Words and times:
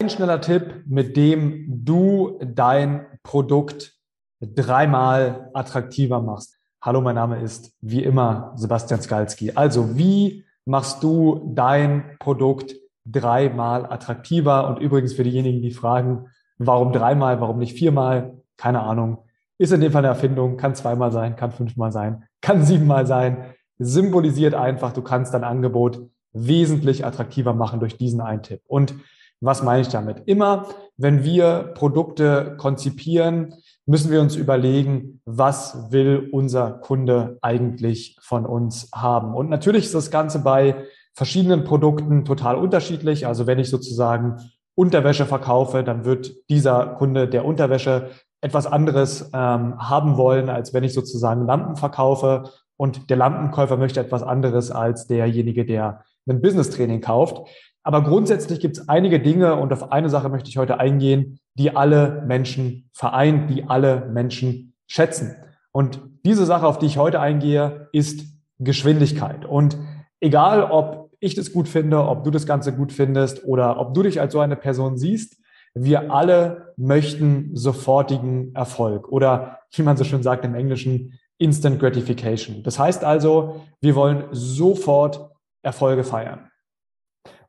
Ein 0.00 0.10
schneller 0.10 0.40
Tipp, 0.40 0.84
mit 0.86 1.16
dem 1.16 1.84
du 1.84 2.38
dein 2.40 3.04
Produkt 3.24 3.96
dreimal 4.40 5.50
attraktiver 5.54 6.22
machst. 6.22 6.56
Hallo, 6.80 7.00
mein 7.00 7.16
Name 7.16 7.40
ist 7.40 7.72
wie 7.80 8.04
immer 8.04 8.52
Sebastian 8.54 9.02
Skalski. 9.02 9.54
Also, 9.56 9.96
wie 9.96 10.44
machst 10.64 11.02
du 11.02 11.52
dein 11.52 12.16
Produkt 12.20 12.76
dreimal 13.06 13.86
attraktiver? 13.86 14.68
Und 14.68 14.78
übrigens 14.78 15.14
für 15.14 15.24
diejenigen, 15.24 15.62
die 15.62 15.72
fragen, 15.72 16.28
warum 16.58 16.92
dreimal, 16.92 17.40
warum 17.40 17.58
nicht 17.58 17.76
viermal? 17.76 18.38
Keine 18.56 18.82
Ahnung. 18.82 19.24
Ist 19.58 19.72
in 19.72 19.80
dem 19.80 19.90
Fall 19.90 20.04
eine 20.04 20.14
Erfindung, 20.14 20.58
kann 20.58 20.76
zweimal 20.76 21.10
sein, 21.10 21.34
kann 21.34 21.50
fünfmal 21.50 21.90
sein, 21.90 22.22
kann 22.40 22.64
siebenmal 22.64 23.04
sein. 23.04 23.52
Symbolisiert 23.80 24.54
einfach, 24.54 24.92
du 24.92 25.02
kannst 25.02 25.34
dein 25.34 25.42
Angebot 25.42 26.08
wesentlich 26.32 27.04
attraktiver 27.04 27.52
machen 27.52 27.80
durch 27.80 27.96
diesen 27.96 28.20
einen 28.20 28.44
Tipp. 28.44 28.60
Und 28.68 28.94
was 29.40 29.62
meine 29.62 29.82
ich 29.82 29.88
damit? 29.88 30.22
Immer, 30.26 30.66
wenn 30.96 31.22
wir 31.24 31.72
Produkte 31.74 32.56
konzipieren, 32.58 33.54
müssen 33.86 34.10
wir 34.10 34.20
uns 34.20 34.36
überlegen, 34.36 35.20
was 35.24 35.90
will 35.90 36.28
unser 36.32 36.72
Kunde 36.72 37.38
eigentlich 37.40 38.18
von 38.20 38.44
uns 38.44 38.90
haben? 38.94 39.34
Und 39.34 39.48
natürlich 39.48 39.84
ist 39.86 39.94
das 39.94 40.10
Ganze 40.10 40.40
bei 40.40 40.84
verschiedenen 41.14 41.64
Produkten 41.64 42.24
total 42.24 42.56
unterschiedlich. 42.56 43.26
Also 43.26 43.46
wenn 43.46 43.58
ich 43.58 43.70
sozusagen 43.70 44.36
Unterwäsche 44.74 45.26
verkaufe, 45.26 45.82
dann 45.82 46.04
wird 46.04 46.32
dieser 46.50 46.86
Kunde 46.86 47.28
der 47.28 47.44
Unterwäsche 47.44 48.10
etwas 48.40 48.66
anderes 48.66 49.30
ähm, 49.32 49.78
haben 49.78 50.16
wollen, 50.16 50.48
als 50.48 50.72
wenn 50.72 50.84
ich 50.84 50.94
sozusagen 50.94 51.46
Lampen 51.46 51.76
verkaufe. 51.76 52.44
Und 52.76 53.10
der 53.10 53.16
Lampenkäufer 53.16 53.76
möchte 53.76 54.00
etwas 54.00 54.22
anderes 54.22 54.70
als 54.70 55.06
derjenige, 55.06 55.64
der 55.64 56.04
ein 56.28 56.40
Business 56.40 56.70
Training 56.70 57.00
kauft. 57.00 57.48
Aber 57.88 58.02
grundsätzlich 58.02 58.60
gibt 58.60 58.76
es 58.76 58.86
einige 58.90 59.18
Dinge 59.18 59.56
und 59.56 59.72
auf 59.72 59.92
eine 59.92 60.10
Sache 60.10 60.28
möchte 60.28 60.50
ich 60.50 60.58
heute 60.58 60.78
eingehen, 60.78 61.40
die 61.54 61.74
alle 61.74 62.22
Menschen 62.26 62.90
vereint, 62.92 63.48
die 63.48 63.64
alle 63.64 64.10
Menschen 64.12 64.74
schätzen. 64.86 65.34
Und 65.72 65.98
diese 66.22 66.44
Sache, 66.44 66.66
auf 66.66 66.78
die 66.78 66.84
ich 66.84 66.98
heute 66.98 67.18
eingehe, 67.18 67.88
ist 67.92 68.26
Geschwindigkeit. 68.58 69.46
Und 69.46 69.78
egal, 70.20 70.64
ob 70.64 71.12
ich 71.18 71.34
das 71.34 71.50
gut 71.50 71.66
finde, 71.66 72.06
ob 72.06 72.24
du 72.24 72.30
das 72.30 72.44
Ganze 72.44 72.74
gut 72.74 72.92
findest 72.92 73.46
oder 73.46 73.80
ob 73.80 73.94
du 73.94 74.02
dich 74.02 74.20
als 74.20 74.34
so 74.34 74.40
eine 74.40 74.56
Person 74.56 74.98
siehst, 74.98 75.38
wir 75.72 76.12
alle 76.12 76.74
möchten 76.76 77.56
sofortigen 77.56 78.54
Erfolg 78.54 79.08
oder 79.08 79.60
wie 79.72 79.82
man 79.82 79.96
so 79.96 80.04
schön 80.04 80.22
sagt 80.22 80.44
im 80.44 80.54
Englischen, 80.54 81.18
Instant 81.38 81.80
Gratification. 81.80 82.62
Das 82.64 82.78
heißt 82.78 83.02
also, 83.02 83.62
wir 83.80 83.94
wollen 83.94 84.24
sofort 84.30 85.30
Erfolge 85.62 86.04
feiern. 86.04 86.50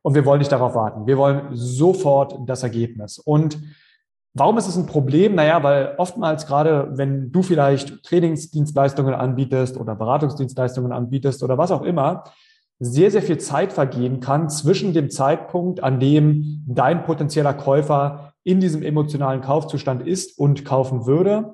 Und 0.02 0.14
wir 0.14 0.24
wollen 0.24 0.38
nicht 0.38 0.52
darauf 0.52 0.74
warten. 0.74 1.06
Wir 1.06 1.18
wollen 1.18 1.48
sofort 1.52 2.38
das 2.46 2.62
Ergebnis. 2.62 3.18
Und 3.18 3.58
warum 4.34 4.56
ist 4.58 4.68
es 4.68 4.76
ein 4.76 4.86
Problem? 4.86 5.34
Naja, 5.34 5.62
weil 5.62 5.94
oftmals 5.98 6.46
gerade, 6.46 6.90
wenn 6.92 7.32
du 7.32 7.42
vielleicht 7.42 8.02
Trainingsdienstleistungen 8.04 9.14
anbietest 9.14 9.76
oder 9.76 9.94
Beratungsdienstleistungen 9.94 10.92
anbietest 10.92 11.42
oder 11.42 11.58
was 11.58 11.70
auch 11.70 11.82
immer, 11.82 12.24
sehr, 12.78 13.10
sehr 13.10 13.22
viel 13.22 13.38
Zeit 13.38 13.74
vergehen 13.74 14.20
kann 14.20 14.48
zwischen 14.48 14.94
dem 14.94 15.10
Zeitpunkt, 15.10 15.82
an 15.82 16.00
dem 16.00 16.64
dein 16.66 17.04
potenzieller 17.04 17.52
Käufer 17.52 18.32
in 18.42 18.58
diesem 18.58 18.82
emotionalen 18.82 19.42
Kaufzustand 19.42 20.06
ist 20.06 20.38
und 20.38 20.64
kaufen 20.64 21.04
würde 21.04 21.52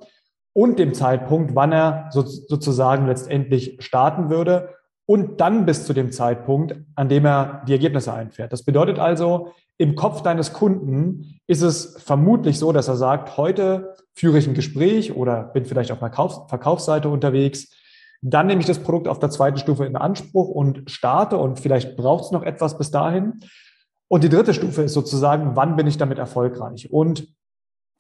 und 0.52 0.78
dem 0.78 0.94
Zeitpunkt, 0.94 1.56
wann 1.56 1.72
er 1.72 2.08
so, 2.12 2.22
sozusagen 2.22 3.06
letztendlich 3.06 3.76
starten 3.80 4.30
würde 4.30 4.70
und 5.06 5.40
dann 5.40 5.66
bis 5.66 5.86
zu 5.86 5.92
dem 5.92 6.10
Zeitpunkt, 6.12 6.76
an 6.96 7.08
dem 7.08 7.24
er 7.24 7.62
die 7.66 7.72
Ergebnisse 7.72 8.12
einfährt. 8.12 8.52
Das 8.52 8.64
bedeutet 8.64 8.98
also, 8.98 9.52
im 9.78 9.94
Kopf 9.94 10.22
deines 10.22 10.52
Kunden 10.52 11.38
ist 11.46 11.62
es 11.62 11.96
vermutlich 12.02 12.58
so, 12.58 12.72
dass 12.72 12.88
er 12.88 12.96
sagt, 12.96 13.36
heute 13.36 13.94
führe 14.14 14.38
ich 14.38 14.48
ein 14.48 14.54
Gespräch 14.54 15.14
oder 15.14 15.44
bin 15.44 15.64
vielleicht 15.64 15.92
auf 15.92 16.02
einer 16.02 16.12
Verkaufsseite 16.48 17.08
unterwegs. 17.08 17.72
Dann 18.22 18.46
nehme 18.46 18.60
ich 18.60 18.66
das 18.66 18.78
Produkt 18.78 19.06
auf 19.06 19.18
der 19.18 19.30
zweiten 19.30 19.58
Stufe 19.58 19.84
in 19.84 19.96
Anspruch 19.96 20.48
und 20.48 20.90
starte 20.90 21.36
und 21.36 21.60
vielleicht 21.60 21.96
braucht 21.96 22.24
es 22.24 22.30
noch 22.30 22.42
etwas 22.42 22.78
bis 22.78 22.90
dahin. 22.90 23.40
Und 24.08 24.24
die 24.24 24.28
dritte 24.28 24.54
Stufe 24.54 24.82
ist 24.82 24.94
sozusagen, 24.94 25.54
wann 25.54 25.76
bin 25.76 25.86
ich 25.86 25.98
damit 25.98 26.18
erfolgreich? 26.18 26.90
Und 26.90 27.28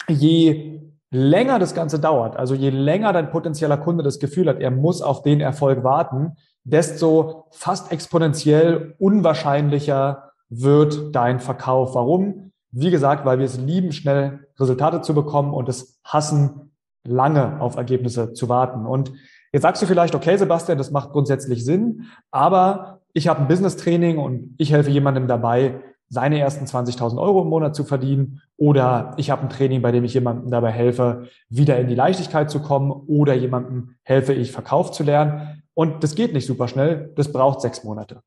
je 0.08 0.80
länger 1.10 1.58
das 1.58 1.74
Ganze 1.74 1.98
dauert, 1.98 2.36
also 2.36 2.54
je 2.54 2.70
länger 2.70 3.12
dein 3.12 3.30
potenzieller 3.30 3.76
Kunde 3.76 4.02
das 4.02 4.18
Gefühl 4.18 4.48
hat, 4.48 4.60
er 4.60 4.70
muss 4.70 5.02
auf 5.02 5.22
den 5.22 5.40
Erfolg 5.40 5.84
warten, 5.84 6.36
desto 6.64 7.46
fast 7.52 7.92
exponentiell 7.92 8.94
unwahrscheinlicher 8.98 10.32
wird 10.48 11.14
dein 11.14 11.40
Verkauf. 11.40 11.94
Warum? 11.94 12.52
Wie 12.72 12.90
gesagt, 12.90 13.24
weil 13.24 13.38
wir 13.38 13.46
es 13.46 13.58
lieben, 13.58 13.92
schnell 13.92 14.46
Resultate 14.58 15.00
zu 15.00 15.14
bekommen 15.14 15.54
und 15.54 15.68
es 15.68 16.00
hassen, 16.04 16.72
lange 17.04 17.60
auf 17.60 17.76
Ergebnisse 17.76 18.32
zu 18.32 18.48
warten. 18.48 18.84
Und 18.84 19.12
jetzt 19.52 19.62
sagst 19.62 19.80
du 19.80 19.86
vielleicht, 19.86 20.14
okay, 20.14 20.36
Sebastian, 20.36 20.76
das 20.76 20.90
macht 20.90 21.12
grundsätzlich 21.12 21.64
Sinn, 21.64 22.06
aber 22.32 23.00
ich 23.12 23.28
habe 23.28 23.40
ein 23.40 23.48
Business-Training 23.48 24.18
und 24.18 24.54
ich 24.58 24.72
helfe 24.72 24.90
jemandem 24.90 25.28
dabei, 25.28 25.80
seine 26.08 26.38
ersten 26.38 26.64
20.000 26.64 27.18
Euro 27.18 27.42
im 27.42 27.48
Monat 27.48 27.74
zu 27.74 27.84
verdienen. 27.84 28.40
Oder 28.56 29.14
ich 29.16 29.30
habe 29.30 29.42
ein 29.42 29.48
Training, 29.48 29.82
bei 29.82 29.92
dem 29.92 30.04
ich 30.04 30.14
jemandem 30.14 30.50
dabei 30.50 30.70
helfe, 30.70 31.28
wieder 31.48 31.78
in 31.78 31.88
die 31.88 31.94
Leichtigkeit 31.94 32.50
zu 32.50 32.60
kommen. 32.60 32.90
Oder 32.90 33.34
jemandem 33.34 33.96
helfe 34.02 34.32
ich, 34.32 34.52
Verkauf 34.52 34.92
zu 34.92 35.02
lernen. 35.02 35.62
Und 35.74 36.02
das 36.02 36.14
geht 36.14 36.32
nicht 36.32 36.46
super 36.46 36.68
schnell, 36.68 37.12
das 37.16 37.32
braucht 37.32 37.60
sechs 37.60 37.84
Monate. 37.84 38.20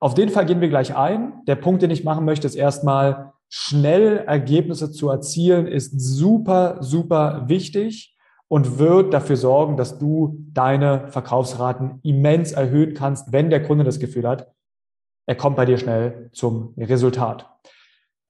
Auf 0.00 0.14
den 0.14 0.28
Fall 0.28 0.46
gehen 0.46 0.60
wir 0.60 0.68
gleich 0.68 0.96
ein. 0.96 1.42
Der 1.46 1.56
Punkt, 1.56 1.82
den 1.82 1.90
ich 1.90 2.04
machen 2.04 2.24
möchte, 2.24 2.46
ist 2.46 2.54
erstmal 2.54 3.32
schnell 3.48 4.18
Ergebnisse 4.18 4.90
zu 4.90 5.08
erzielen, 5.08 5.66
ist 5.66 5.98
super, 6.00 6.78
super 6.80 7.44
wichtig 7.46 8.16
und 8.48 8.78
wird 8.78 9.12
dafür 9.14 9.36
sorgen, 9.36 9.76
dass 9.76 9.98
du 9.98 10.38
deine 10.52 11.08
Verkaufsraten 11.08 12.00
immens 12.02 12.52
erhöhen 12.52 12.94
kannst, 12.94 13.32
wenn 13.32 13.50
der 13.50 13.62
Kunde 13.62 13.84
das 13.84 13.98
Gefühl 13.98 14.26
hat, 14.26 14.52
er 15.26 15.34
kommt 15.34 15.56
bei 15.56 15.64
dir 15.64 15.78
schnell 15.78 16.30
zum 16.32 16.74
Resultat. 16.78 17.50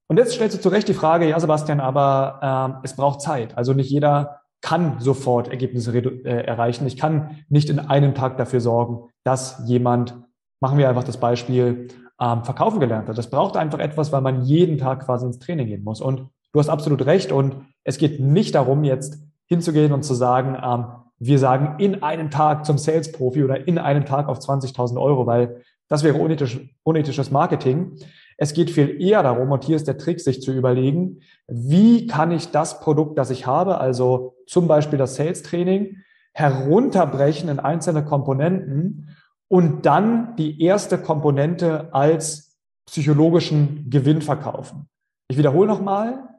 Und 0.07 0.17
jetzt 0.17 0.33
stellst 0.33 0.57
du 0.57 0.61
zu 0.61 0.69
Recht 0.69 0.87
die 0.87 0.93
Frage, 0.93 1.27
ja 1.27 1.39
Sebastian, 1.39 1.79
aber 1.79 2.79
äh, 2.81 2.85
es 2.85 2.95
braucht 2.95 3.21
Zeit. 3.21 3.57
Also 3.57 3.73
nicht 3.73 3.89
jeder 3.89 4.41
kann 4.61 4.99
sofort 4.99 5.49
Ergebnisse 5.49 5.95
äh, 5.97 6.45
erreichen. 6.45 6.87
Ich 6.87 6.97
kann 6.97 7.43
nicht 7.49 7.69
in 7.69 7.79
einem 7.79 8.15
Tag 8.15 8.37
dafür 8.37 8.61
sorgen, 8.61 9.09
dass 9.23 9.61
jemand, 9.65 10.17
machen 10.59 10.77
wir 10.77 10.89
einfach 10.89 11.03
das 11.03 11.17
Beispiel, 11.17 11.89
ähm, 12.19 12.43
verkaufen 12.43 12.79
gelernt 12.79 13.09
hat. 13.09 13.17
Das 13.17 13.29
braucht 13.29 13.57
einfach 13.57 13.79
etwas, 13.79 14.11
weil 14.11 14.21
man 14.21 14.43
jeden 14.43 14.77
Tag 14.77 15.05
quasi 15.05 15.25
ins 15.25 15.39
Training 15.39 15.67
gehen 15.67 15.83
muss. 15.83 16.01
Und 16.01 16.27
du 16.53 16.59
hast 16.59 16.69
absolut 16.69 17.05
recht. 17.05 17.31
Und 17.31 17.65
es 17.83 17.97
geht 17.97 18.19
nicht 18.19 18.55
darum, 18.55 18.83
jetzt 18.83 19.21
hinzugehen 19.45 19.93
und 19.93 20.03
zu 20.03 20.13
sagen, 20.13 20.57
ähm, 20.63 20.85
wir 21.19 21.39
sagen 21.39 21.79
in 21.79 22.03
einem 22.03 22.29
Tag 22.29 22.65
zum 22.65 22.77
Sales-Profi 22.77 23.43
oder 23.43 23.67
in 23.67 23.77
einem 23.77 24.05
Tag 24.05 24.27
auf 24.27 24.39
20.000 24.39 25.01
Euro, 25.01 25.25
weil 25.25 25.61
das 25.87 26.03
wäre 26.03 26.17
unethisch, 26.17 26.59
unethisches 26.83 27.31
Marketing. 27.31 27.97
Es 28.37 28.53
geht 28.53 28.69
viel 28.69 29.01
eher 29.01 29.23
darum, 29.23 29.51
und 29.51 29.63
hier 29.63 29.75
ist 29.75 29.87
der 29.87 29.97
Trick, 29.97 30.19
sich 30.19 30.41
zu 30.41 30.51
überlegen, 30.51 31.21
wie 31.47 32.07
kann 32.07 32.31
ich 32.31 32.51
das 32.51 32.79
Produkt, 32.79 33.17
das 33.17 33.29
ich 33.29 33.47
habe, 33.47 33.79
also 33.79 34.35
zum 34.45 34.67
Beispiel 34.67 34.99
das 34.99 35.15
Sales 35.15 35.43
Training, 35.43 35.97
herunterbrechen 36.33 37.49
in 37.49 37.59
einzelne 37.59 38.05
Komponenten 38.05 39.17
und 39.47 39.85
dann 39.85 40.35
die 40.35 40.61
erste 40.61 40.97
Komponente 40.97 41.93
als 41.93 42.59
psychologischen 42.85 43.89
Gewinn 43.89 44.21
verkaufen. 44.21 44.87
Ich 45.29 45.37
wiederhole 45.37 45.67
nochmal, 45.67 46.29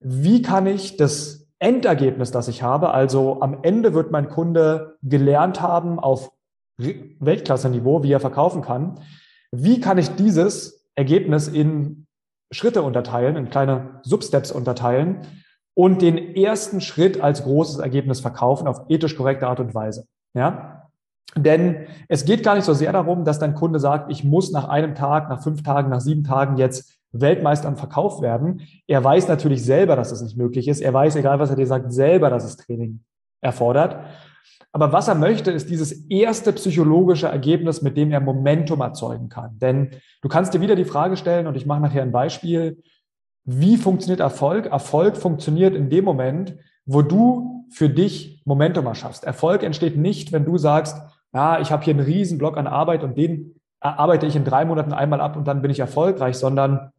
wie 0.00 0.42
kann 0.42 0.66
ich 0.66 0.96
das 0.96 1.48
Endergebnis, 1.58 2.30
das 2.30 2.48
ich 2.48 2.62
habe, 2.62 2.92
also 2.92 3.40
am 3.40 3.58
Ende 3.62 3.94
wird 3.94 4.10
mein 4.10 4.28
Kunde 4.28 4.98
gelernt 5.02 5.60
haben 5.60 5.98
auf 5.98 6.32
Weltklasse-Niveau, 6.78 8.02
wie 8.02 8.12
er 8.12 8.20
verkaufen 8.20 8.62
kann, 8.62 9.00
wie 9.52 9.80
kann 9.80 9.98
ich 9.98 10.10
dieses 10.16 10.86
Ergebnis 10.94 11.48
in 11.48 12.06
Schritte 12.50 12.82
unterteilen, 12.82 13.36
in 13.36 13.50
kleine 13.50 14.00
Substeps 14.02 14.52
unterteilen 14.52 15.22
und 15.74 16.02
den 16.02 16.36
ersten 16.36 16.80
Schritt 16.80 17.20
als 17.20 17.42
großes 17.44 17.78
Ergebnis 17.78 18.20
verkaufen 18.20 18.68
auf 18.68 18.82
ethisch 18.88 19.16
korrekte 19.16 19.46
Art 19.46 19.60
und 19.60 19.74
Weise. 19.74 20.06
Ja? 20.34 20.90
Denn 21.36 21.86
es 22.08 22.24
geht 22.24 22.44
gar 22.44 22.54
nicht 22.54 22.64
so 22.64 22.74
sehr 22.74 22.92
darum, 22.92 23.24
dass 23.24 23.38
dein 23.38 23.54
Kunde 23.54 23.80
sagt, 23.80 24.10
ich 24.10 24.22
muss 24.22 24.52
nach 24.52 24.68
einem 24.68 24.94
Tag, 24.94 25.28
nach 25.28 25.42
fünf 25.42 25.62
Tagen, 25.62 25.90
nach 25.90 26.00
sieben 26.00 26.22
Tagen 26.22 26.56
jetzt 26.56 26.92
Weltmeister 27.12 27.68
im 27.68 27.76
Verkauf 27.76 28.22
werden. 28.22 28.62
Er 28.86 29.02
weiß 29.02 29.28
natürlich 29.28 29.64
selber, 29.64 29.96
dass 29.96 30.10
das 30.10 30.22
nicht 30.22 30.36
möglich 30.36 30.68
ist. 30.68 30.80
Er 30.80 30.92
weiß, 30.92 31.16
egal 31.16 31.38
was 31.38 31.50
er 31.50 31.56
dir 31.56 31.66
sagt, 31.66 31.92
selber, 31.92 32.30
dass 32.30 32.44
es 32.44 32.56
Training 32.56 33.04
erfordert. 33.40 34.04
Aber 34.72 34.92
was 34.92 35.08
er 35.08 35.14
möchte, 35.14 35.50
ist 35.50 35.70
dieses 35.70 35.92
erste 36.08 36.52
psychologische 36.52 37.28
Ergebnis, 37.28 37.82
mit 37.82 37.96
dem 37.96 38.10
er 38.10 38.20
Momentum 38.20 38.80
erzeugen 38.80 39.28
kann. 39.28 39.58
Denn 39.58 39.90
du 40.22 40.28
kannst 40.28 40.54
dir 40.54 40.60
wieder 40.60 40.76
die 40.76 40.84
Frage 40.84 41.16
stellen, 41.16 41.46
und 41.46 41.56
ich 41.56 41.66
mache 41.66 41.80
nachher 41.80 42.02
ein 42.02 42.12
Beispiel, 42.12 42.82
wie 43.44 43.76
funktioniert 43.76 44.20
Erfolg? 44.20 44.66
Erfolg 44.66 45.16
funktioniert 45.16 45.74
in 45.74 45.90
dem 45.90 46.04
Moment, 46.04 46.56
wo 46.86 47.02
du 47.02 47.66
für 47.70 47.88
dich 47.88 48.42
Momentum 48.44 48.86
erschaffst. 48.86 49.24
Erfolg 49.24 49.62
entsteht 49.62 49.96
nicht, 49.96 50.32
wenn 50.32 50.44
du 50.44 50.58
sagst, 50.58 51.00
ja, 51.32 51.60
ich 51.60 51.72
habe 51.72 51.84
hier 51.84 51.94
einen 51.94 52.04
riesen 52.04 52.38
Block 52.38 52.56
an 52.56 52.66
Arbeit 52.66 53.02
und 53.02 53.18
den 53.18 53.60
arbeite 53.80 54.26
ich 54.26 54.36
in 54.36 54.44
drei 54.44 54.64
Monaten 54.64 54.92
einmal 54.92 55.20
ab 55.20 55.36
und 55.36 55.46
dann 55.46 55.60
bin 55.60 55.70
ich 55.70 55.80
erfolgreich, 55.80 56.36
sondern 56.36 56.90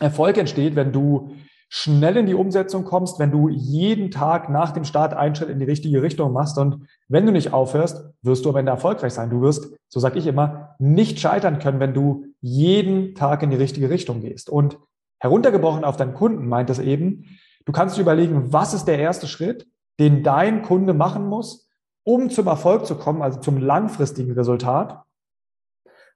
Erfolg 0.00 0.38
entsteht, 0.38 0.76
wenn 0.76 0.92
du 0.92 1.34
schnell 1.68 2.16
in 2.16 2.26
die 2.26 2.34
Umsetzung 2.34 2.84
kommst, 2.84 3.18
wenn 3.18 3.30
du 3.30 3.48
jeden 3.48 4.10
Tag 4.10 4.48
nach 4.48 4.72
dem 4.72 4.84
Start 4.84 5.14
einen 5.14 5.34
Schritt 5.34 5.48
in 5.48 5.58
die 5.58 5.64
richtige 5.64 6.02
Richtung 6.02 6.32
machst. 6.32 6.58
Und 6.58 6.86
wenn 7.08 7.26
du 7.26 7.32
nicht 7.32 7.52
aufhörst, 7.52 8.04
wirst 8.22 8.44
du 8.44 8.50
am 8.50 8.56
Ende 8.56 8.72
erfolgreich 8.72 9.12
sein. 9.12 9.30
Du 9.30 9.40
wirst, 9.40 9.74
so 9.88 10.00
sage 10.00 10.18
ich 10.18 10.26
immer, 10.26 10.76
nicht 10.78 11.18
scheitern 11.18 11.58
können, 11.58 11.80
wenn 11.80 11.94
du 11.94 12.26
jeden 12.40 13.14
Tag 13.14 13.42
in 13.42 13.50
die 13.50 13.56
richtige 13.56 13.90
Richtung 13.90 14.20
gehst. 14.20 14.48
Und 14.48 14.78
heruntergebrochen 15.18 15.84
auf 15.84 15.96
deinen 15.96 16.14
Kunden 16.14 16.46
meint 16.46 16.70
es 16.70 16.78
eben, 16.78 17.24
du 17.64 17.72
kannst 17.72 17.96
dir 17.96 18.02
überlegen, 18.02 18.52
was 18.52 18.74
ist 18.74 18.84
der 18.84 18.98
erste 18.98 19.26
Schritt, 19.26 19.66
den 19.98 20.22
dein 20.22 20.62
Kunde 20.62 20.94
machen 20.94 21.26
muss, 21.26 21.68
um 22.04 22.30
zum 22.30 22.46
Erfolg 22.46 22.86
zu 22.86 22.96
kommen, 22.96 23.22
also 23.22 23.40
zum 23.40 23.58
langfristigen 23.58 24.32
Resultat 24.32 25.04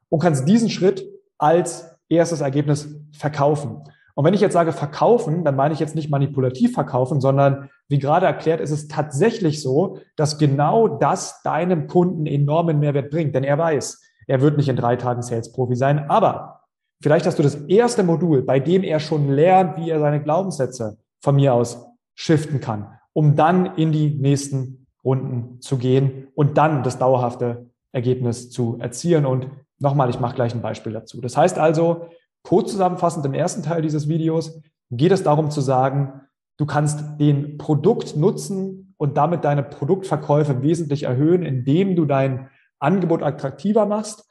und 0.08 0.20
kannst 0.20 0.48
diesen 0.48 0.70
Schritt 0.70 1.08
als 1.38 1.96
erstes 2.08 2.40
Ergebnis 2.40 2.94
verkaufen. 3.12 3.84
Und 4.19 4.25
wenn 4.25 4.35
ich 4.35 4.41
jetzt 4.41 4.55
sage 4.55 4.73
verkaufen, 4.73 5.44
dann 5.44 5.55
meine 5.55 5.73
ich 5.73 5.79
jetzt 5.79 5.94
nicht 5.94 6.11
manipulativ 6.11 6.73
verkaufen, 6.73 7.20
sondern 7.20 7.70
wie 7.87 8.00
gerade 8.00 8.26
erklärt, 8.26 8.61
ist 8.61 8.73
es 8.73 8.88
tatsächlich 8.88 9.62
so, 9.62 10.00
dass 10.17 10.38
genau 10.38 10.88
das 10.88 11.41
deinem 11.43 11.87
Kunden 11.87 12.26
enormen 12.26 12.81
Mehrwert 12.81 13.12
bringt. 13.12 13.37
Denn 13.37 13.44
er 13.44 13.59
weiß, 13.59 14.03
er 14.26 14.41
wird 14.41 14.56
nicht 14.56 14.69
in 14.69 14.75
drei 14.75 14.97
Tagen 14.97 15.23
Sales-Profi 15.23 15.76
sein, 15.76 16.11
aber 16.11 16.62
vielleicht 17.00 17.26
hast 17.26 17.38
du 17.38 17.44
das 17.44 17.55
erste 17.67 18.03
Modul, 18.03 18.43
bei 18.43 18.59
dem 18.59 18.82
er 18.82 18.99
schon 18.99 19.29
lernt, 19.29 19.76
wie 19.76 19.88
er 19.88 20.00
seine 20.00 20.20
Glaubenssätze 20.20 20.99
von 21.23 21.37
mir 21.37 21.55
aus 21.55 21.87
shiften 22.17 22.61
kann, 22.61 22.88
um 23.12 23.37
dann 23.37 23.76
in 23.76 23.93
die 23.93 24.11
nächsten 24.11 24.88
Runden 25.05 25.61
zu 25.61 25.79
gehen 25.79 26.26
und 26.35 26.59
dann 26.59 26.82
das 26.82 26.99
dauerhafte 26.99 27.70
Ergebnis 27.93 28.50
zu 28.50 28.79
erzielen. 28.81 29.26
Und 29.26 29.49
nochmal, 29.79 30.11
ich 30.11 30.19
mache 30.19 30.35
gleich 30.35 30.56
ein 30.56 30.61
Beispiel 30.61 30.93
dazu. 30.93 31.20
Das 31.20 31.37
heißt 31.37 31.56
also, 31.56 32.09
Kurz 32.43 32.73
zusammenfassend 32.73 33.25
im 33.26 33.35
ersten 33.35 33.62
Teil 33.62 33.82
dieses 33.82 34.08
Videos 34.08 34.61
geht 34.90 35.12
es 35.12 35.23
darum 35.23 35.50
zu 35.50 35.61
sagen, 35.61 36.23
du 36.56 36.67
kannst 36.67 37.20
den 37.20 37.58
Produktnutzen 37.58 38.94
und 38.96 39.17
damit 39.17 39.44
deine 39.44 39.62
Produktverkäufe 39.62 40.62
wesentlich 40.62 41.05
erhöhen, 41.05 41.43
indem 41.43 41.96
du 41.96 42.05
dein 42.05 42.49
Angebot 42.79 43.23
attraktiver 43.23 43.87
machst. 43.87 44.25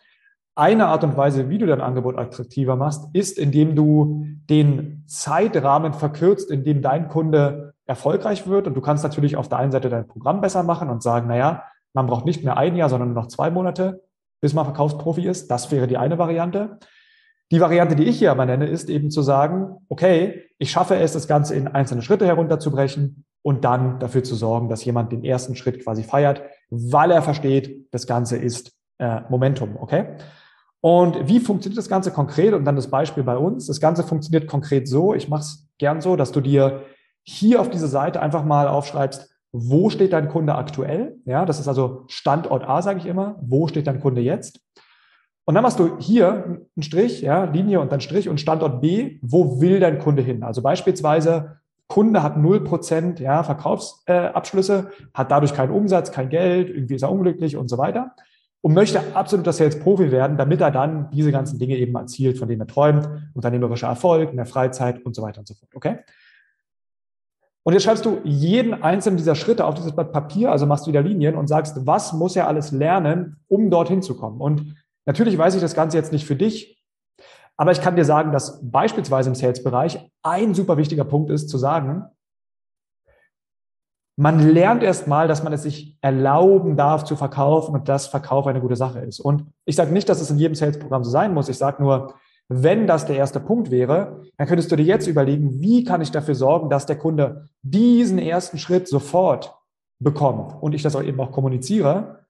Eine 0.55 0.87
Art 0.87 1.03
und 1.03 1.15
Weise, 1.15 1.49
wie 1.49 1.57
du 1.57 1.67
dein 1.67 1.81
Angebot 1.81 2.17
attraktiver 2.17 2.75
machst, 2.75 3.07
ist, 3.13 3.37
indem 3.37 3.75
du 3.75 4.25
den 4.49 5.03
Zeitrahmen 5.05 5.93
verkürzt, 5.93 6.49
in 6.49 6.63
dem 6.63 6.81
dein 6.81 7.07
Kunde 7.07 7.75
erfolgreich 7.85 8.47
wird. 8.47 8.67
Und 8.67 8.73
du 8.73 8.81
kannst 8.81 9.03
natürlich 9.03 9.37
auf 9.37 9.49
der 9.49 9.59
einen 9.59 9.71
Seite 9.71 9.89
dein 9.89 10.07
Programm 10.07 10.41
besser 10.41 10.63
machen 10.63 10.89
und 10.89 11.03
sagen, 11.03 11.27
naja, 11.27 11.63
man 11.93 12.07
braucht 12.07 12.25
nicht 12.25 12.43
mehr 12.43 12.57
ein 12.57 12.75
Jahr, 12.75 12.89
sondern 12.89 13.13
nur 13.13 13.23
noch 13.23 13.29
zwei 13.29 13.49
Monate, 13.49 14.03
bis 14.41 14.53
man 14.53 14.65
Verkaufsprofi 14.65 15.27
ist. 15.27 15.49
Das 15.49 15.71
wäre 15.71 15.87
die 15.87 15.97
eine 15.97 16.17
Variante. 16.17 16.79
Die 17.51 17.61
Variante, 17.61 17.95
die 17.95 18.03
ich 18.03 18.19
hier 18.19 18.31
aber 18.31 18.45
nenne, 18.45 18.67
ist 18.67 18.89
eben 18.89 19.09
zu 19.09 19.21
sagen, 19.21 19.77
okay, 19.87 20.43
ich 20.57 20.71
schaffe 20.71 20.95
es, 20.97 21.13
das 21.13 21.27
Ganze 21.27 21.55
in 21.55 21.67
einzelne 21.67 22.01
Schritte 22.01 22.25
herunterzubrechen 22.25 23.25
und 23.41 23.63
dann 23.63 23.99
dafür 23.99 24.23
zu 24.23 24.35
sorgen, 24.35 24.67
dass 24.67 24.83
jemand 24.83 25.11
den 25.11 25.23
ersten 25.23 25.55
Schritt 25.55 25.83
quasi 25.83 26.03
feiert, 26.03 26.41
weil 26.69 27.11
er 27.11 27.21
versteht, 27.21 27.87
das 27.91 28.05
Ganze 28.05 28.37
ist 28.37 28.73
äh, 28.97 29.21
Momentum, 29.29 29.77
okay? 29.79 30.17
Und 30.81 31.27
wie 31.27 31.39
funktioniert 31.39 31.77
das 31.77 31.89
Ganze 31.89 32.11
konkret? 32.11 32.53
Und 32.53 32.65
dann 32.65 32.75
das 32.75 32.89
Beispiel 32.89 33.23
bei 33.23 33.37
uns. 33.37 33.67
Das 33.67 33.79
Ganze 33.79 34.03
funktioniert 34.03 34.47
konkret 34.47 34.87
so, 34.87 35.13
ich 35.13 35.29
mache 35.29 35.41
es 35.41 35.67
gern 35.77 36.01
so, 36.01 36.15
dass 36.15 36.31
du 36.31 36.41
dir 36.41 36.83
hier 37.23 37.61
auf 37.61 37.69
diese 37.69 37.87
Seite 37.87 38.21
einfach 38.21 38.43
mal 38.43 38.67
aufschreibst, 38.67 39.29
wo 39.51 39.89
steht 39.89 40.13
dein 40.13 40.29
Kunde 40.29 40.55
aktuell? 40.55 41.17
Ja, 41.25 41.45
das 41.45 41.59
ist 41.59 41.67
also 41.67 42.03
Standort 42.07 42.67
A, 42.67 42.81
sage 42.81 42.99
ich 42.99 43.05
immer. 43.05 43.37
Wo 43.41 43.67
steht 43.67 43.87
dein 43.87 43.99
Kunde 43.99 44.21
jetzt? 44.21 44.59
Und 45.47 45.55
dann 45.55 45.63
machst 45.63 45.79
du 45.79 45.97
hier 45.97 46.59
einen 46.75 46.83
Strich, 46.83 47.21
ja, 47.21 47.45
Linie 47.45 47.79
und 47.79 47.89
dann 47.91 48.01
Strich 48.01 48.27
und 48.27 48.41
Standort 48.41 48.81
B, 48.81 49.17
wo 49.21 49.61
will 49.61 49.79
dein 49.79 49.97
Kunde 49.97 50.21
hin? 50.21 50.43
Also 50.43 50.61
beispielsweise, 50.61 51.61
Kunde 51.87 52.21
hat 52.21 52.35
0% 52.35 53.21
ja, 53.21 53.43
Verkaufsabschlüsse, 53.43 54.91
äh, 54.91 55.05
hat 55.13 55.31
dadurch 55.31 55.53
keinen 55.53 55.71
Umsatz, 55.71 56.11
kein 56.11 56.27
Geld, 56.27 56.69
irgendwie 56.69 56.95
ist 56.95 57.03
er 57.03 57.11
unglücklich 57.13 57.55
und 57.55 57.69
so 57.69 57.77
weiter 57.77 58.13
und 58.59 58.73
möchte 58.73 59.15
absoluter 59.15 59.53
Sales-Profi 59.53 60.11
werden, 60.11 60.35
damit 60.35 60.59
er 60.59 60.71
dann 60.71 61.09
diese 61.11 61.31
ganzen 61.31 61.57
Dinge 61.59 61.77
eben 61.77 61.95
erzielt, 61.95 62.37
von 62.37 62.49
denen 62.49 62.59
er 62.59 62.67
träumt, 62.67 63.07
unternehmerischer 63.33 63.87
Erfolg, 63.87 64.33
mehr 64.33 64.45
Freizeit 64.45 65.05
und 65.05 65.15
so 65.15 65.21
weiter 65.21 65.39
und 65.39 65.47
so 65.47 65.53
fort. 65.53 65.71
Okay? 65.73 65.99
Und 67.63 67.71
jetzt 67.71 67.83
schreibst 67.83 68.05
du 68.05 68.19
jeden 68.25 68.81
einzelnen 68.83 69.15
dieser 69.15 69.35
Schritte 69.35 69.63
auf 69.63 69.75
dieses 69.75 69.93
Blatt 69.93 70.11
Papier, 70.11 70.51
also 70.51 70.65
machst 70.65 70.85
du 70.85 70.89
wieder 70.89 71.01
Linien 71.01 71.35
und 71.35 71.47
sagst, 71.47 71.85
was 71.85 72.11
muss 72.11 72.35
er 72.35 72.47
alles 72.47 72.73
lernen, 72.73 73.37
um 73.47 73.69
dorthin 73.69 74.01
zu 74.01 74.17
kommen? 74.17 74.41
Und 74.41 74.75
Natürlich 75.07 75.37
weiß 75.37 75.55
ich 75.55 75.61
das 75.61 75.73
Ganze 75.73 75.97
jetzt 75.97 76.11
nicht 76.11 76.27
für 76.27 76.35
dich, 76.35 76.83
aber 77.55 77.71
ich 77.71 77.81
kann 77.81 77.95
dir 77.95 78.05
sagen, 78.05 78.31
dass 78.31 78.59
beispielsweise 78.61 79.29
im 79.29 79.35
Sales-Bereich 79.35 80.11
ein 80.21 80.53
super 80.53 80.77
wichtiger 80.77 81.05
Punkt 81.05 81.31
ist, 81.31 81.49
zu 81.49 81.57
sagen, 81.57 82.05
man 84.19 84.39
lernt 84.39 84.83
erst 84.83 85.07
mal, 85.07 85.27
dass 85.27 85.43
man 85.43 85.53
es 85.53 85.63
sich 85.63 85.97
erlauben 86.01 86.75
darf 86.75 87.03
zu 87.05 87.15
verkaufen 87.15 87.73
und 87.73 87.87
dass 87.87 88.07
Verkauf 88.07 88.47
eine 88.47 88.59
gute 88.59 88.75
Sache 88.75 88.99
ist. 88.99 89.19
Und 89.19 89.45
ich 89.65 89.75
sage 89.75 89.93
nicht, 89.93 90.09
dass 90.09 90.21
es 90.21 90.29
in 90.29 90.39
jedem 90.39 90.55
Sales-Programm 90.55 91.03
so 91.03 91.11
sein 91.11 91.33
muss. 91.33 91.49
Ich 91.49 91.57
sage 91.57 91.81
nur, 91.81 92.15
wenn 92.49 92.85
das 92.85 93.05
der 93.05 93.15
erste 93.15 93.39
Punkt 93.39 93.71
wäre, 93.71 94.23
dann 94.37 94.47
könntest 94.47 94.71
du 94.71 94.75
dir 94.75 94.85
jetzt 94.85 95.07
überlegen, 95.07 95.61
wie 95.61 95.83
kann 95.83 96.01
ich 96.01 96.11
dafür 96.11 96.35
sorgen, 96.35 96.69
dass 96.69 96.85
der 96.85 96.97
Kunde 96.97 97.47
diesen 97.61 98.19
ersten 98.19 98.57
Schritt 98.57 98.87
sofort 98.87 99.55
bekommt 99.99 100.61
und 100.61 100.73
ich 100.73 100.81
das 100.81 100.95
auch 100.95 101.03
eben 101.03 101.19
auch 101.19 101.31
kommuniziere 101.31 102.26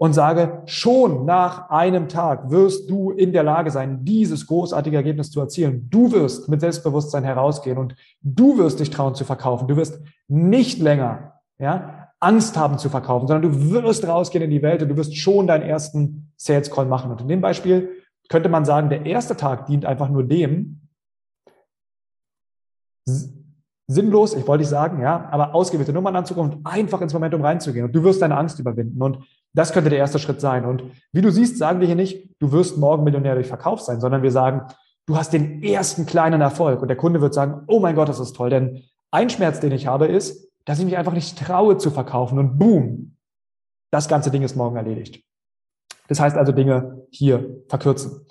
und 0.00 0.14
sage, 0.14 0.62
schon 0.64 1.26
nach 1.26 1.68
einem 1.68 2.08
Tag 2.08 2.50
wirst 2.50 2.88
du 2.88 3.10
in 3.10 3.34
der 3.34 3.42
Lage 3.42 3.70
sein, 3.70 4.02
dieses 4.02 4.46
großartige 4.46 4.96
Ergebnis 4.96 5.30
zu 5.30 5.40
erzielen. 5.40 5.90
Du 5.90 6.10
wirst 6.10 6.48
mit 6.48 6.62
Selbstbewusstsein 6.62 7.22
herausgehen 7.22 7.76
und 7.76 7.94
du 8.22 8.56
wirst 8.56 8.80
dich 8.80 8.88
trauen 8.88 9.14
zu 9.14 9.26
verkaufen. 9.26 9.68
Du 9.68 9.76
wirst 9.76 10.00
nicht 10.26 10.78
länger, 10.78 11.34
ja, 11.58 12.08
Angst 12.18 12.56
haben 12.56 12.78
zu 12.78 12.88
verkaufen, 12.88 13.28
sondern 13.28 13.52
du 13.52 13.70
wirst 13.72 14.08
rausgehen 14.08 14.42
in 14.42 14.50
die 14.50 14.62
Welt 14.62 14.82
und 14.82 14.88
du 14.88 14.96
wirst 14.96 15.18
schon 15.18 15.46
deinen 15.46 15.68
ersten 15.68 16.32
Sales 16.38 16.70
Call 16.70 16.86
machen. 16.86 17.10
Und 17.10 17.20
in 17.20 17.28
dem 17.28 17.42
Beispiel 17.42 17.90
könnte 18.30 18.48
man 18.48 18.64
sagen, 18.64 18.88
der 18.88 19.04
erste 19.04 19.36
Tag 19.36 19.66
dient 19.66 19.84
einfach 19.84 20.08
nur 20.08 20.24
dem, 20.24 20.80
sinnlos, 23.90 24.34
ich 24.34 24.46
wollte 24.46 24.62
nicht 24.62 24.68
sagen, 24.68 25.02
ja, 25.02 25.28
aber 25.32 25.52
ausgewählte 25.52 25.92
Nummern 25.92 26.14
anzugucken 26.14 26.52
und 26.52 26.66
einfach 26.66 27.00
ins 27.00 27.12
Momentum 27.12 27.42
reinzugehen. 27.42 27.86
Und 27.86 27.92
du 27.92 28.04
wirst 28.04 28.22
deine 28.22 28.36
Angst 28.36 28.60
überwinden. 28.60 29.02
Und 29.02 29.18
das 29.52 29.72
könnte 29.72 29.90
der 29.90 29.98
erste 29.98 30.20
Schritt 30.20 30.40
sein. 30.40 30.64
Und 30.64 30.84
wie 31.12 31.22
du 31.22 31.32
siehst, 31.32 31.58
sagen 31.58 31.80
wir 31.80 31.88
hier 31.88 31.96
nicht, 31.96 32.30
du 32.38 32.52
wirst 32.52 32.78
morgen 32.78 33.02
Millionär 33.02 33.34
durch 33.34 33.48
Verkauf 33.48 33.80
sein, 33.80 34.00
sondern 34.00 34.22
wir 34.22 34.30
sagen, 34.30 34.62
du 35.06 35.16
hast 35.16 35.32
den 35.32 35.62
ersten 35.64 36.06
kleinen 36.06 36.40
Erfolg. 36.40 36.80
Und 36.82 36.88
der 36.88 36.96
Kunde 36.96 37.20
wird 37.20 37.34
sagen, 37.34 37.64
oh 37.66 37.80
mein 37.80 37.96
Gott, 37.96 38.08
das 38.08 38.20
ist 38.20 38.36
toll. 38.36 38.50
Denn 38.50 38.84
ein 39.10 39.28
Schmerz, 39.28 39.58
den 39.58 39.72
ich 39.72 39.88
habe, 39.88 40.06
ist, 40.06 40.48
dass 40.66 40.78
ich 40.78 40.84
mich 40.84 40.96
einfach 40.96 41.12
nicht 41.12 41.36
traue 41.36 41.76
zu 41.76 41.90
verkaufen. 41.90 42.38
Und 42.38 42.58
boom, 42.58 43.16
das 43.90 44.06
ganze 44.06 44.30
Ding 44.30 44.42
ist 44.42 44.54
morgen 44.54 44.76
erledigt. 44.76 45.24
Das 46.06 46.20
heißt 46.20 46.36
also 46.36 46.52
Dinge 46.52 47.06
hier 47.10 47.62
verkürzen. 47.68 48.24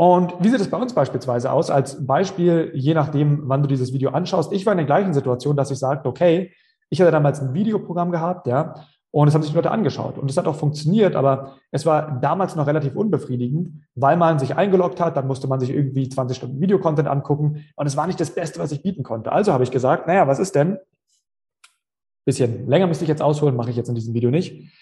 Und 0.00 0.32
wie 0.38 0.48
sieht 0.48 0.60
es 0.60 0.70
bei 0.70 0.76
uns 0.76 0.94
beispielsweise 0.94 1.50
aus? 1.50 1.70
Als 1.70 2.06
Beispiel, 2.06 2.70
je 2.72 2.94
nachdem, 2.94 3.48
wann 3.48 3.62
du 3.62 3.68
dieses 3.68 3.92
Video 3.92 4.10
anschaust. 4.10 4.52
Ich 4.52 4.64
war 4.64 4.72
in 4.72 4.76
der 4.76 4.86
gleichen 4.86 5.12
Situation, 5.12 5.56
dass 5.56 5.72
ich 5.72 5.78
sagte, 5.78 6.08
okay, 6.08 6.52
ich 6.88 7.00
hatte 7.00 7.10
damals 7.10 7.40
ein 7.40 7.52
Videoprogramm 7.52 8.12
gehabt, 8.12 8.46
ja, 8.46 8.74
und 9.10 9.26
es 9.26 9.34
haben 9.34 9.42
sich 9.42 9.52
Leute 9.52 9.72
angeschaut. 9.72 10.16
Und 10.16 10.30
es 10.30 10.36
hat 10.36 10.46
auch 10.46 10.54
funktioniert, 10.54 11.16
aber 11.16 11.56
es 11.72 11.84
war 11.84 12.20
damals 12.20 12.54
noch 12.54 12.68
relativ 12.68 12.94
unbefriedigend, 12.94 13.82
weil 13.96 14.16
man 14.16 14.38
sich 14.38 14.54
eingeloggt 14.54 15.00
hat, 15.00 15.16
dann 15.16 15.26
musste 15.26 15.48
man 15.48 15.58
sich 15.58 15.70
irgendwie 15.70 16.08
20 16.08 16.36
Stunden 16.36 16.60
Videocontent 16.60 17.08
angucken 17.08 17.64
und 17.74 17.86
es 17.86 17.96
war 17.96 18.06
nicht 18.06 18.20
das 18.20 18.32
Beste, 18.32 18.60
was 18.60 18.70
ich 18.70 18.84
bieten 18.84 19.02
konnte. 19.02 19.32
Also 19.32 19.52
habe 19.52 19.64
ich 19.64 19.72
gesagt, 19.72 20.06
naja, 20.06 20.28
was 20.28 20.38
ist 20.38 20.54
denn? 20.54 20.78
Bisschen 22.24 22.68
länger 22.68 22.86
müsste 22.86 23.02
ich 23.02 23.08
jetzt 23.08 23.22
ausholen, 23.22 23.56
mache 23.56 23.70
ich 23.70 23.76
jetzt 23.76 23.88
in 23.88 23.96
diesem 23.96 24.14
Video 24.14 24.30
nicht. 24.30 24.72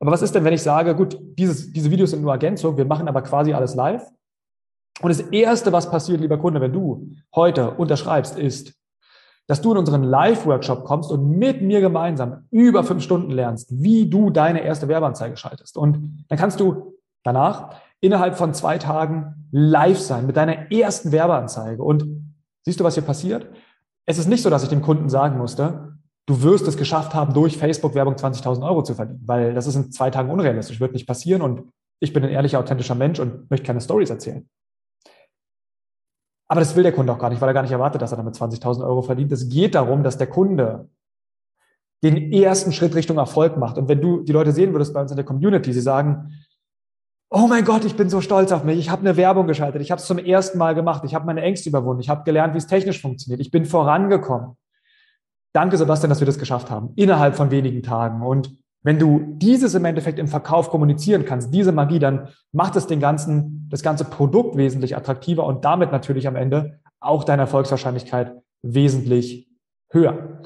Aber 0.00 0.10
was 0.10 0.20
ist 0.20 0.34
denn, 0.34 0.44
wenn 0.44 0.52
ich 0.52 0.62
sage, 0.62 0.94
gut, 0.94 1.18
dieses, 1.38 1.72
diese 1.72 1.90
Videos 1.90 2.10
sind 2.10 2.20
nur 2.20 2.32
Ergänzung, 2.32 2.76
wir 2.76 2.84
machen 2.84 3.08
aber 3.08 3.22
quasi 3.22 3.54
alles 3.54 3.74
live 3.74 4.02
und 5.02 5.10
das 5.10 5.20
Erste, 5.20 5.72
was 5.72 5.90
passiert, 5.90 6.20
lieber 6.20 6.38
Kunde, 6.38 6.60
wenn 6.60 6.72
du 6.72 7.10
heute 7.34 7.72
unterschreibst, 7.72 8.38
ist, 8.38 8.74
dass 9.46 9.60
du 9.60 9.72
in 9.72 9.78
unseren 9.78 10.02
Live-Workshop 10.02 10.84
kommst 10.84 11.10
und 11.10 11.38
mit 11.38 11.62
mir 11.62 11.80
gemeinsam 11.80 12.46
über 12.50 12.82
fünf 12.82 13.02
Stunden 13.02 13.30
lernst, 13.30 13.68
wie 13.70 14.08
du 14.08 14.30
deine 14.30 14.62
erste 14.62 14.88
Werbeanzeige 14.88 15.36
schaltest. 15.36 15.76
Und 15.76 16.24
dann 16.28 16.38
kannst 16.38 16.58
du 16.58 16.94
danach 17.22 17.76
innerhalb 18.00 18.36
von 18.36 18.54
zwei 18.54 18.78
Tagen 18.78 19.48
live 19.52 19.98
sein 19.98 20.26
mit 20.26 20.36
deiner 20.36 20.72
ersten 20.72 21.12
Werbeanzeige. 21.12 21.82
Und 21.82 22.06
siehst 22.62 22.80
du, 22.80 22.84
was 22.84 22.94
hier 22.94 23.04
passiert? 23.04 23.46
Es 24.04 24.18
ist 24.18 24.28
nicht 24.28 24.42
so, 24.42 24.50
dass 24.50 24.62
ich 24.62 24.68
dem 24.68 24.82
Kunden 24.82 25.08
sagen 25.08 25.38
musste, 25.38 25.96
du 26.26 26.42
wirst 26.42 26.66
es 26.66 26.76
geschafft 26.76 27.14
haben, 27.14 27.32
durch 27.32 27.56
Facebook-Werbung 27.56 28.14
20.000 28.14 28.66
Euro 28.66 28.82
zu 28.82 28.94
verdienen, 28.94 29.22
weil 29.26 29.54
das 29.54 29.66
ist 29.66 29.76
in 29.76 29.92
zwei 29.92 30.10
Tagen 30.10 30.30
unrealistisch, 30.30 30.80
wird 30.80 30.92
nicht 30.92 31.06
passieren 31.06 31.42
und 31.42 31.62
ich 32.00 32.12
bin 32.12 32.24
ein 32.24 32.30
ehrlicher, 32.30 32.58
authentischer 32.58 32.94
Mensch 32.94 33.20
und 33.20 33.48
möchte 33.50 33.66
keine 33.66 33.80
Stories 33.80 34.10
erzählen. 34.10 34.46
Aber 36.48 36.60
das 36.60 36.76
will 36.76 36.82
der 36.82 36.92
Kunde 36.92 37.12
auch 37.12 37.18
gar 37.18 37.30
nicht, 37.30 37.40
weil 37.40 37.48
er 37.48 37.54
gar 37.54 37.62
nicht 37.62 37.72
erwartet, 37.72 38.02
dass 38.02 38.12
er 38.12 38.18
damit 38.18 38.34
20.000 38.34 38.84
Euro 38.84 39.02
verdient. 39.02 39.32
Es 39.32 39.48
geht 39.48 39.74
darum, 39.74 40.02
dass 40.02 40.18
der 40.18 40.28
Kunde 40.28 40.88
den 42.04 42.32
ersten 42.32 42.72
Schritt 42.72 42.94
Richtung 42.94 43.18
Erfolg 43.18 43.56
macht. 43.56 43.78
Und 43.78 43.88
wenn 43.88 44.00
du 44.00 44.22
die 44.22 44.32
Leute 44.32 44.52
sehen 44.52 44.72
würdest 44.72 44.94
bei 44.94 45.00
uns 45.00 45.10
in 45.10 45.16
der 45.16 45.24
Community, 45.24 45.72
sie 45.72 45.80
sagen, 45.80 46.32
oh 47.30 47.46
mein 47.48 47.64
Gott, 47.64 47.84
ich 47.84 47.96
bin 47.96 48.08
so 48.08 48.20
stolz 48.20 48.52
auf 48.52 48.64
mich. 48.64 48.78
Ich 48.78 48.90
habe 48.90 49.00
eine 49.00 49.16
Werbung 49.16 49.46
geschaltet. 49.46 49.82
Ich 49.82 49.90
habe 49.90 50.00
es 50.00 50.06
zum 50.06 50.18
ersten 50.18 50.58
Mal 50.58 50.74
gemacht. 50.74 51.02
Ich 51.04 51.14
habe 51.14 51.26
meine 51.26 51.42
Ängste 51.42 51.68
überwunden. 51.68 52.00
Ich 52.00 52.08
habe 52.08 52.22
gelernt, 52.24 52.54
wie 52.54 52.58
es 52.58 52.66
technisch 52.66 53.00
funktioniert. 53.00 53.40
Ich 53.40 53.50
bin 53.50 53.64
vorangekommen. 53.64 54.56
Danke, 55.52 55.78
Sebastian, 55.78 56.10
dass 56.10 56.20
wir 56.20 56.26
das 56.26 56.38
geschafft 56.38 56.70
haben. 56.70 56.92
Innerhalb 56.96 57.34
von 57.34 57.50
wenigen 57.50 57.82
Tagen. 57.82 58.22
Und 58.22 58.56
wenn 58.86 59.00
du 59.00 59.34
dieses 59.38 59.74
im 59.74 59.84
Endeffekt 59.84 60.20
im 60.20 60.28
Verkauf 60.28 60.70
kommunizieren 60.70 61.24
kannst, 61.24 61.52
diese 61.52 61.72
Magie, 61.72 61.98
dann 61.98 62.28
macht 62.52 62.76
es 62.76 62.86
den 62.86 63.00
ganzen, 63.00 63.66
das 63.68 63.82
ganze 63.82 64.04
Produkt 64.04 64.56
wesentlich 64.56 64.96
attraktiver 64.96 65.44
und 65.44 65.64
damit 65.64 65.90
natürlich 65.90 66.28
am 66.28 66.36
Ende 66.36 66.78
auch 67.00 67.24
deine 67.24 67.42
Erfolgswahrscheinlichkeit 67.42 68.32
wesentlich 68.62 69.48
höher. 69.90 70.40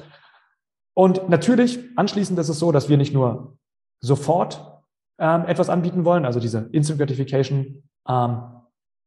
Und 0.95 1.29
natürlich, 1.29 1.79
anschließend 1.95 2.39
ist 2.39 2.49
es 2.49 2.57
so, 2.57 2.71
dass 2.71 2.89
wir 2.89 2.97
nicht 2.97 3.13
nur 3.13 3.59
sofort 3.99 4.81
ähm, 5.19 5.45
etwas 5.45 5.69
anbieten 5.69 6.03
wollen, 6.03 6.25
also 6.25 6.39
diese 6.39 6.67
Instant 6.71 6.97
Gratification 6.97 7.83
ähm, 8.09 8.41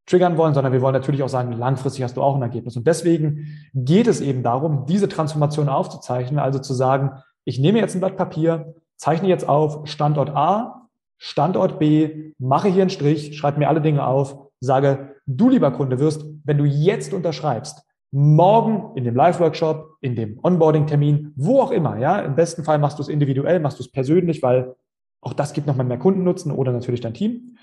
triggern 0.06 0.36
wollen, 0.36 0.54
sondern 0.54 0.72
wir 0.72 0.80
wollen 0.80 0.94
natürlich 0.94 1.24
auch 1.24 1.28
sagen, 1.28 1.50
langfristig 1.50 2.04
hast 2.04 2.16
du 2.16 2.22
auch 2.22 2.36
ein 2.36 2.42
Ergebnis. 2.42 2.76
Und 2.76 2.86
deswegen 2.86 3.48
geht 3.74 4.06
es 4.06 4.20
eben 4.20 4.44
darum, 4.44 4.86
diese 4.86 5.08
Transformation 5.08 5.68
aufzuzeichnen, 5.68 6.38
also 6.38 6.60
zu 6.60 6.72
sagen, 6.72 7.20
ich 7.44 7.58
nehme 7.58 7.80
jetzt 7.80 7.96
ein 7.96 8.00
Blatt 8.00 8.16
Papier, 8.16 8.76
zeichne 8.96 9.28
jetzt 9.28 9.48
auf 9.48 9.86
Standort 9.88 10.30
A, 10.30 10.88
Standort 11.18 11.78
B, 11.78 12.32
mache 12.38 12.68
hier 12.68 12.82
einen 12.82 12.90
Strich, 12.90 13.36
schreibe 13.36 13.58
mir 13.58 13.68
alle 13.68 13.80
Dinge 13.80 14.06
auf, 14.06 14.36
sage, 14.60 15.16
du 15.26 15.48
lieber 15.48 15.70
Kunde 15.70 15.98
wirst, 15.98 16.24
wenn 16.44 16.58
du 16.58 16.64
jetzt 16.64 17.12
unterschreibst, 17.12 17.82
morgen 18.10 18.96
in 18.96 19.04
dem 19.04 19.16
Live-Workshop, 19.16 19.96
in 20.00 20.14
dem 20.14 20.38
Onboarding-Termin, 20.42 21.32
wo 21.36 21.60
auch 21.60 21.70
immer, 21.70 21.98
ja, 21.98 22.20
im 22.20 22.36
besten 22.36 22.62
Fall 22.62 22.78
machst 22.78 22.98
du 22.98 23.02
es 23.02 23.08
individuell, 23.08 23.60
machst 23.60 23.78
du 23.78 23.82
es 23.82 23.90
persönlich, 23.90 24.42
weil 24.42 24.74
auch 25.20 25.32
das 25.32 25.52
gibt 25.52 25.66
nochmal 25.66 25.86
mehr 25.86 25.98
Kundennutzen 25.98 26.52
oder 26.52 26.72
natürlich 26.72 27.00
dein 27.00 27.14
Team, 27.14 27.56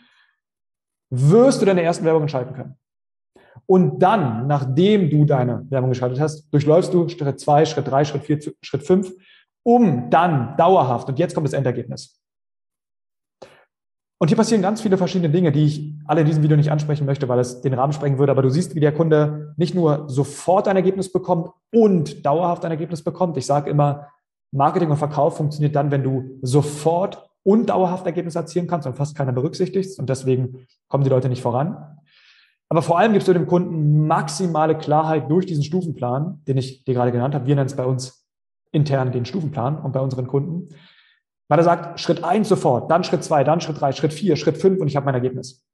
wirst 1.10 1.62
du 1.62 1.66
deine 1.66 1.84
ersten 1.84 2.06
Werbungen 2.06 2.30
schalten 2.30 2.54
können. 2.54 2.76
Und 3.66 4.00
dann, 4.00 4.48
nachdem 4.48 5.10
du 5.10 5.26
deine 5.26 5.66
Werbung 5.70 5.92
geschaltet 5.92 6.20
hast, 6.20 6.52
durchläufst 6.52 6.94
du 6.94 7.08
Schritt 7.08 7.40
zwei, 7.40 7.66
Schritt 7.66 7.88
drei, 7.88 8.04
Schritt 8.04 8.24
vier, 8.24 8.40
Schritt 8.62 8.84
fünf, 8.84 9.14
um 9.64 10.10
dann 10.10 10.56
dauerhaft, 10.58 11.10
und 11.10 11.20
jetzt 11.20 11.34
kommt 11.34 11.48
das 11.48 11.54
Endergebnis. 11.54 12.22
Und 14.22 14.28
hier 14.28 14.38
passieren 14.38 14.62
ganz 14.62 14.82
viele 14.82 14.98
verschiedene 14.98 15.34
Dinge, 15.34 15.52
die 15.52 15.66
ich 15.66 15.96
alle 16.06 16.22
in 16.22 16.28
diesem 16.28 16.44
Video 16.44 16.56
nicht 16.56 16.72
ansprechen 16.72 17.08
möchte, 17.08 17.28
weil 17.28 17.40
es 17.40 17.62
den 17.62 17.74
Rahmen 17.74 17.92
sprengen 17.92 18.20
würde. 18.20 18.32
Aber 18.32 18.44
du 18.44 18.50
siehst, 18.52 18.76
wie 18.76 18.80
der 18.80 18.94
Kunde 18.94 19.56
nicht 19.58 19.74
nur 19.74 20.08
sofort 20.10 20.68
ein 20.68 20.76
Ergebnis 20.76 21.12
bekommt 21.12 21.50
und 21.74 22.24
dauerhaft 22.24 22.64
ein 22.64 22.70
Ergebnis 22.70 23.04
bekommt. 23.04 23.36
Ich 23.38 23.48
sage 23.48 23.72
immer, 23.72 24.10
Marketing 24.52 24.92
und 24.92 24.98
Verkauf 24.98 25.38
funktioniert 25.38 25.76
dann, 25.76 25.90
wenn 25.90 26.04
du 26.04 26.38
sofort 26.44 27.32
und 27.42 27.70
dauerhaft 27.72 28.06
Ergebnisse 28.06 28.38
erzielen 28.38 28.68
kannst 28.68 28.86
und 28.86 28.96
fast 28.96 29.16
keiner 29.16 29.32
berücksichtigt. 29.32 29.98
Und 29.98 30.08
deswegen 30.08 30.68
kommen 30.88 31.04
die 31.04 31.10
Leute 31.10 31.28
nicht 31.28 31.42
voran. 31.42 31.98
Aber 32.70 32.84
vor 32.84 33.00
allem 33.00 33.14
gibst 33.14 33.28
du 33.28 33.34
dem 33.34 33.48
Kunden 33.48 34.06
maximale 34.06 34.78
Klarheit 34.78 35.32
durch 35.32 35.48
diesen 35.48 35.64
Stufenplan, 35.64 36.42
den 36.48 36.58
ich 36.58 36.84
dir 36.84 36.94
gerade 36.94 37.12
genannt 37.12 37.34
habe. 37.34 37.48
Wir 37.48 37.56
nennen 37.56 37.66
es 37.66 37.76
bei 37.76 37.86
uns 37.86 38.21
intern 38.72 39.12
den 39.12 39.26
Stufenplan 39.26 39.80
und 39.80 39.92
bei 39.92 40.00
unseren 40.00 40.28
Kunden. 40.28 40.70
Weil 41.48 41.60
er 41.60 41.64
sagt, 41.64 42.00
Schritt 42.00 42.24
eins 42.24 42.50
sofort, 42.50 42.90
dann 42.90 43.04
Schritt 43.04 43.24
zwei, 43.24 43.44
dann 43.44 43.62
Schritt 43.62 43.80
drei, 43.80 43.92
Schritt 43.92 44.14
vier, 44.14 44.36
Schritt 44.38 44.58
fünf 44.58 44.80
und 44.80 44.88
ich 44.88 44.96
habe 44.96 45.06
mein 45.06 45.16
Ergebnis. 45.16 45.66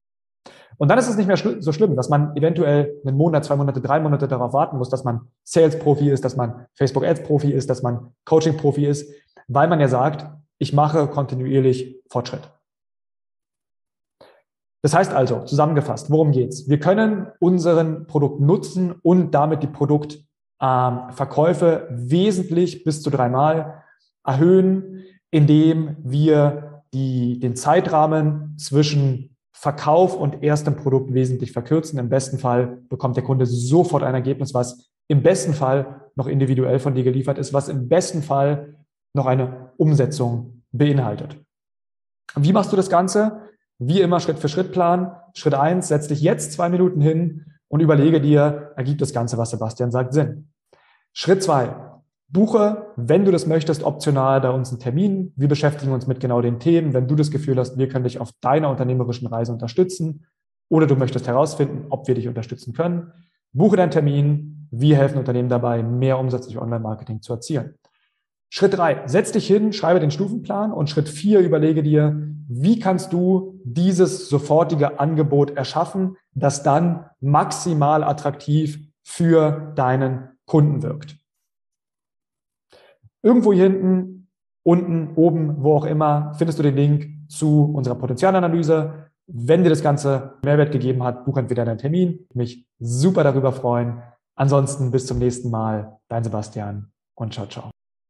Und 0.77 0.89
dann 0.89 1.00
ist 1.00 1.08
es 1.08 1.18
nicht 1.18 1.27
mehr 1.27 1.38
so 1.38 1.72
schlimm, 1.72 1.96
dass 1.96 2.10
man 2.10 2.36
eventuell 2.36 3.00
einen 3.06 3.18
Monat, 3.18 3.46
zwei 3.46 3.56
Monate, 3.56 3.82
drei 3.82 4.00
Monate 4.00 4.27
darauf 4.27 4.54
warten 4.54 4.77
muss, 4.77 4.89
dass 4.89 5.04
man 5.04 5.22
Sales-Profi 5.44 6.10
ist, 6.10 6.24
dass 6.24 6.36
man 6.36 6.68
Facebook-Ads-Profi 6.75 7.51
ist, 7.51 7.70
dass 7.70 7.82
man 7.82 8.13
Coaching-Profi 8.25 8.86
ist, 8.86 9.12
weil 9.48 9.68
man 9.68 9.80
ja 9.80 9.88
sagt, 9.88 10.27
ich 10.60 10.74
mache 10.74 11.08
kontinuierlich 11.08 12.01
Fortschritt. 12.10 12.51
Das 14.84 14.94
heißt 14.94 15.13
also, 15.13 15.44
zusammengefasst, 15.44 16.12
worum 16.12 16.32
geht's? 16.32 16.70
Wir 16.70 16.80
können 16.80 17.27
unseren 17.39 18.06
Produkt 18.06 18.39
nutzen 18.39 18.94
und 19.01 19.32
damit 19.32 19.63
die 19.63 19.68
Produktverkäufe 19.68 20.27
ähm, 20.62 21.00
wesentlich 21.90 22.84
bis 22.84 23.02
zu 23.02 23.10
dreimal 23.10 23.84
erhöhen, 24.26 25.04
indem 25.32 25.98
wir 26.04 26.84
die, 26.94 27.40
den 27.40 27.56
Zeitrahmen 27.56 28.58
zwischen 28.58 29.36
Verkauf 29.54 30.16
und 30.16 30.44
erstem 30.44 30.76
Produkt 30.76 31.14
wesentlich 31.14 31.52
verkürzen. 31.52 31.98
Im 32.00 32.10
besten 32.10 32.38
Fall 32.38 32.84
bekommt 32.90 33.16
der 33.16 33.24
Kunde 33.24 33.46
sofort 33.46 34.04
ein 34.04 34.14
Ergebnis, 34.14 34.54
was 34.54 34.92
im 35.08 35.24
besten 35.24 35.54
Fall 35.54 36.10
noch 36.16 36.28
individuell 36.28 36.80
von 36.80 36.96
dir 36.96 37.04
geliefert 37.04 37.38
ist, 37.38 37.54
was 37.54 37.70
im 37.70 37.88
besten 37.88 38.22
Fall 38.22 38.76
noch 39.16 39.26
eine 39.26 39.72
Umsetzung 39.78 40.64
beinhaltet. 40.72 41.38
Wie 42.36 42.54
machst 42.54 42.72
du 42.72 42.76
das 42.76 42.90
Ganze? 42.90 43.42
Wie 43.80 44.02
immer 44.02 44.20
Schritt 44.20 44.40
für 44.40 44.50
Schritt 44.50 44.72
planen. 44.72 45.12
Schritt 45.34 45.54
eins: 45.54 45.88
setz 45.88 46.08
dich 46.08 46.22
jetzt 46.22 46.52
zwei 46.52 46.70
Minuten 46.70 47.02
hin 47.02 47.46
und 47.70 47.82
überlege 47.82 48.22
dir, 48.22 48.74
ergibt 48.76 49.02
das 49.02 49.14
Ganze, 49.14 49.38
was 49.38 49.52
Sebastian 49.52 49.92
sagt, 49.92 50.14
Sinn? 50.14 50.50
Schritt 51.14 51.44
zwei: 51.44 51.76
Buche, 52.30 52.88
wenn 52.96 53.26
du 53.26 53.32
das 53.32 53.48
möchtest, 53.48 53.84
optional 53.84 54.42
bei 54.42 54.50
uns 54.50 54.70
einen 54.70 54.80
Termin. 54.80 55.34
Wir 55.36 55.48
beschäftigen 55.48 55.94
uns 55.94 56.08
mit 56.08 56.20
genau 56.20 56.42
den 56.42 56.60
Themen. 56.60 56.94
Wenn 56.94 57.08
du 57.08 57.16
das 57.16 57.32
Gefühl 57.32 57.58
hast, 57.58 57.78
wir 57.78 57.88
können 57.88 58.04
dich 58.04 58.20
auf 58.20 58.32
deiner 58.42 58.70
unternehmerischen 58.70 59.28
Reise 59.28 59.54
unterstützen 59.54 60.26
oder 60.70 60.88
du 60.88 60.96
möchtest 60.96 61.28
herausfinden, 61.28 61.86
ob 61.90 62.08
wir 62.08 62.16
dich 62.16 62.28
unterstützen 62.28 62.74
können, 62.74 63.14
buche 63.54 63.78
deinen 63.78 63.92
Termin. 63.92 64.68
Wir 64.72 64.98
helfen 64.98 65.18
Unternehmen 65.18 65.48
dabei, 65.48 65.82
mehr 65.82 66.20
Umsatz 66.20 66.48
durch 66.48 66.58
Online-Marketing 66.58 67.22
zu 67.22 67.32
erzielen. 67.32 67.76
Schritt 68.50 68.78
drei, 68.78 69.04
setz 69.08 69.32
dich 69.32 69.48
hin, 69.48 69.72
schreibe 69.74 70.00
den 70.00 70.12
Stufenplan 70.12 70.72
und 70.72 70.90
Schritt 70.90 71.10
vier, 71.10 71.40
überlege 71.40 71.84
dir, 71.84 72.22
wie 72.50 72.80
kannst 72.80 73.12
du 73.12 73.60
dieses 73.64 74.30
sofortige 74.30 75.00
Angebot 75.00 75.52
erschaffen, 75.52 76.16
das 76.39 76.63
dann 76.63 77.10
maximal 77.20 78.03
attraktiv 78.03 78.79
für 79.03 79.74
deinen 79.75 80.29
Kunden 80.46 80.84
wirkt. 80.84 81.17
Irgendwo 83.24 83.51
hier 83.51 83.63
hinten, 83.63 84.29
unten, 84.63 85.13
oben, 85.15 85.63
wo 85.63 85.75
auch 85.75 85.86
immer, 85.86 86.34
findest 86.38 86.60
du 86.60 86.63
den 86.63 86.75
Link 86.75 87.29
zu 87.29 87.72
unserer 87.74 87.96
Potenzialanalyse. 87.96 89.12
Wenn 89.27 89.63
dir 89.63 89.70
das 89.70 89.82
Ganze 89.82 90.38
Mehrwert 90.44 90.72
gegeben 90.72 91.03
hat, 91.03 91.25
buch 91.25 91.38
entweder 91.38 91.65
deinen 91.65 91.79
Termin. 91.79 92.27
Mich 92.34 92.65
super 92.79 93.24
darüber 93.24 93.51
freuen. 93.51 94.01
Ansonsten 94.36 94.91
bis 94.91 95.06
zum 95.08 95.17
nächsten 95.17 95.50
Mal. 95.50 96.00
Dein 96.08 96.24
Sebastian 96.24 96.91
und 97.15 97.34
ciao, 97.34 97.48
ciao. 97.48 97.77